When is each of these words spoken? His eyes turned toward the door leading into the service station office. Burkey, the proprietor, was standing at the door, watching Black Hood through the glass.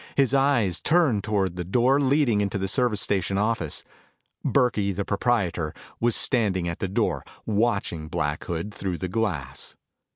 His 0.17 0.33
eyes 0.33 0.81
turned 0.81 1.23
toward 1.23 1.57
the 1.57 1.63
door 1.63 1.99
leading 2.01 2.41
into 2.41 2.57
the 2.57 2.67
service 2.67 3.01
station 3.01 3.37
office. 3.37 3.83
Burkey, 4.43 4.91
the 4.91 5.05
proprietor, 5.05 5.75
was 5.99 6.15
standing 6.15 6.67
at 6.67 6.79
the 6.79 6.87
door, 6.87 7.23
watching 7.45 8.07
Black 8.07 8.43
Hood 8.45 8.73
through 8.73 8.97
the 8.97 9.07
glass. 9.07 9.75